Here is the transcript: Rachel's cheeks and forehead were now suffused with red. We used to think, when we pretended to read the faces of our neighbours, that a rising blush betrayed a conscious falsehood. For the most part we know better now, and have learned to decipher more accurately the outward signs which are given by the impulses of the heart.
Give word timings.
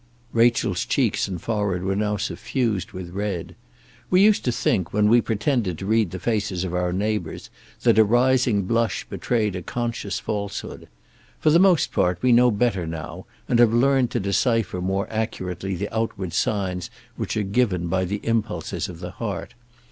Rachel's 0.33 0.83
cheeks 0.83 1.27
and 1.27 1.39
forehead 1.39 1.83
were 1.83 1.95
now 1.95 2.17
suffused 2.17 2.91
with 2.91 3.11
red. 3.11 3.55
We 4.09 4.19
used 4.23 4.43
to 4.45 4.51
think, 4.51 4.91
when 4.91 5.07
we 5.07 5.21
pretended 5.21 5.77
to 5.77 5.85
read 5.85 6.09
the 6.09 6.17
faces 6.17 6.63
of 6.63 6.73
our 6.73 6.91
neighbours, 6.91 7.51
that 7.83 7.99
a 7.99 8.03
rising 8.03 8.63
blush 8.63 9.05
betrayed 9.07 9.55
a 9.55 9.61
conscious 9.61 10.17
falsehood. 10.19 10.87
For 11.39 11.51
the 11.51 11.59
most 11.59 11.91
part 11.91 12.17
we 12.23 12.31
know 12.31 12.49
better 12.49 12.87
now, 12.87 13.27
and 13.47 13.59
have 13.59 13.73
learned 13.75 14.09
to 14.09 14.19
decipher 14.19 14.81
more 14.81 15.05
accurately 15.11 15.75
the 15.75 15.95
outward 15.95 16.33
signs 16.33 16.89
which 17.15 17.37
are 17.37 17.43
given 17.43 17.85
by 17.87 18.05
the 18.05 18.21
impulses 18.23 18.89
of 18.89 19.01
the 19.01 19.11
heart. 19.11 19.53